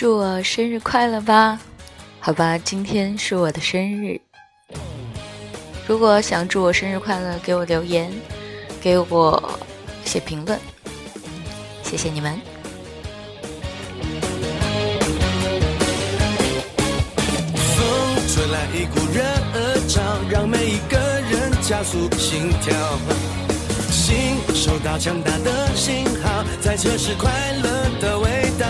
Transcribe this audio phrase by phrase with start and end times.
[0.00, 1.60] 祝我生日快乐吧！
[2.20, 4.18] 好吧，今天是我的生日。
[5.86, 8.10] 如果想祝我生日快乐，给我留言，
[8.80, 9.60] 给我
[10.06, 10.58] 写评论，
[11.82, 12.40] 谢谢你们。
[17.76, 22.74] 风吹来一股热潮，让每一个人加速心跳。
[23.90, 27.30] 心收到强大的信号，在测试快
[27.62, 28.66] 乐的味道。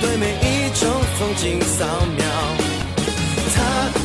[0.00, 1.84] 对每一种风景扫
[2.16, 2.24] 描。
[3.54, 3.62] 他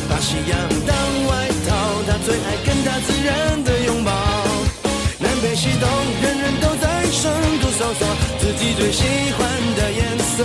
[0.08, 0.96] 把夕阳当
[1.28, 1.70] 外套，
[2.06, 4.12] 他最爱跟大自然的拥抱。
[5.18, 5.88] 南北西东，
[6.22, 8.06] 人人都在深度搜索
[8.40, 9.02] 自己最喜
[9.36, 9.40] 欢
[9.76, 10.44] 的颜色。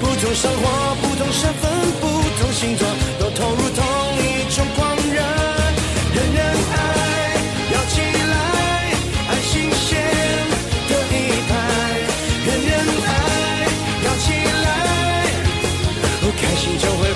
[0.00, 1.69] 不同生活，不同身份，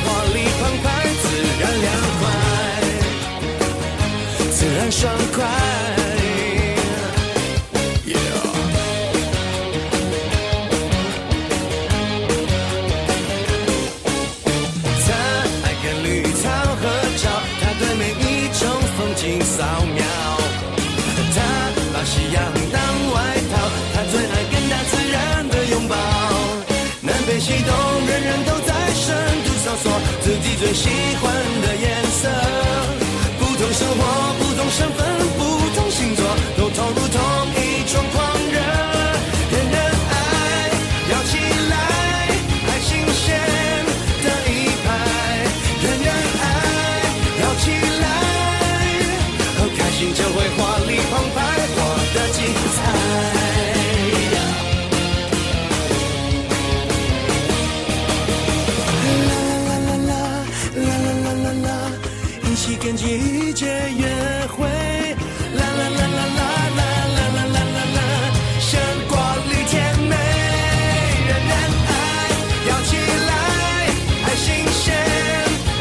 [0.04, 0.86] 活力澎湃，
[1.22, 1.24] 自
[1.60, 1.86] 然凉
[2.20, 2.22] 快，
[4.50, 5.02] 自然爽
[5.34, 5.38] 快。
[15.06, 15.08] 他
[15.64, 16.42] 爱跟绿草
[16.80, 16.82] 合
[17.16, 17.24] 照，
[17.60, 18.22] 他对每一
[18.58, 18.60] 种
[18.96, 19.56] 风景扫
[19.94, 20.33] 描。
[30.64, 30.88] 最喜
[31.20, 32.26] 欢的颜色。
[33.38, 34.00] 不同生活，
[34.38, 35.04] 不同身份，
[35.36, 35.42] 不
[35.76, 36.24] 同星座，
[36.56, 37.06] 都投入
[62.64, 64.06] 起跟季节约
[64.46, 64.64] 会。
[64.64, 66.40] 啦啦啦啦啦
[66.74, 66.80] 啦
[67.14, 68.00] 啦啦啦啦啦，
[68.58, 69.12] 生活
[69.50, 69.74] 里甜
[70.08, 70.16] 美。
[71.28, 71.52] 人人
[71.90, 71.92] 爱，
[72.66, 72.96] 摇起
[73.28, 73.32] 来，
[74.24, 74.46] 爱新
[74.80, 74.82] 鲜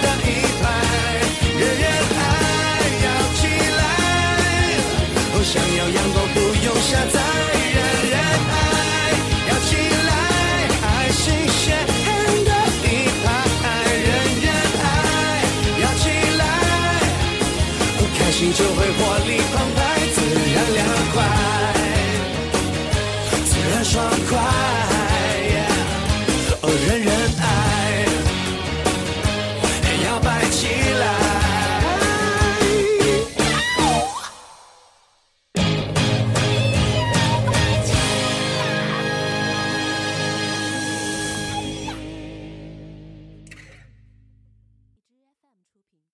[0.03, 0.29] 的一
[0.59, 0.63] 派。
[1.57, 1.85] 人人
[2.19, 2.21] 爱，
[3.05, 3.07] 摇
[3.39, 3.41] 起
[3.79, 3.81] 来，
[5.31, 7.22] 哦，想要阳光不用下载。
[18.43, 18.82] 你就。